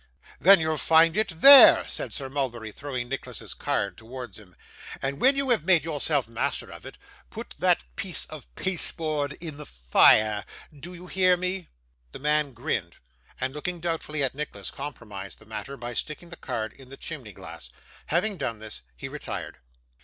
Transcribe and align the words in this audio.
'Then 0.39 0.59
you'll 0.59 0.77
find 0.79 1.15
it 1.15 1.27
there,' 1.27 1.85
said 1.87 2.11
Sir 2.11 2.27
Mulberry, 2.27 2.71
throwing 2.71 3.07
Nicholas's 3.07 3.53
card 3.53 3.99
towards 3.99 4.39
him; 4.39 4.55
'and 4.99 5.21
when 5.21 5.35
you 5.35 5.51
have 5.51 5.63
made 5.63 5.83
yourself 5.83 6.27
master 6.27 6.71
of 6.71 6.87
it, 6.87 6.97
put 7.29 7.53
that 7.59 7.83
piece 7.95 8.25
of 8.25 8.47
pasteboard 8.55 9.33
in 9.33 9.57
the 9.57 9.65
fire 9.67 10.43
do 10.73 10.95
you 10.95 11.05
hear 11.05 11.37
me?' 11.37 11.67
The 12.13 12.17
man 12.19 12.53
grinned, 12.53 12.95
and, 13.39 13.53
looking 13.53 13.79
doubtfully 13.79 14.23
at 14.23 14.33
Nicholas, 14.33 14.71
compromised 14.71 15.37
the 15.37 15.45
matter 15.45 15.77
by 15.77 15.93
sticking 15.93 16.29
the 16.29 16.35
card 16.35 16.73
in 16.73 16.89
the 16.89 16.97
chimney 16.97 17.31
glass. 17.33 17.69
Having 18.07 18.37
done 18.37 18.57
this, 18.57 18.81
he 18.95 19.07
retired. 19.07 19.59